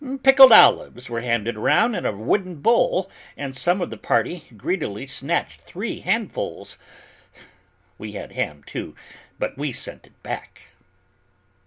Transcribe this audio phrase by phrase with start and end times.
[0.23, 3.07] Pickled olives were handed around in a wooden bowl,
[3.37, 6.79] and some of the party greedily snatched three handfuls,
[7.99, 8.95] we had ham, too,
[9.37, 10.71] but we sent it back."